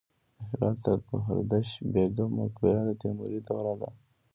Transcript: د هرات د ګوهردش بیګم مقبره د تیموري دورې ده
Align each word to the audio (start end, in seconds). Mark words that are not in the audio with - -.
د 0.37 0.39
هرات 0.49 0.77
د 0.85 0.87
ګوهردش 1.07 1.69
بیګم 1.93 2.31
مقبره 2.39 2.81
د 2.87 2.89
تیموري 3.01 3.39
دورې 3.47 3.75
ده 3.81 3.89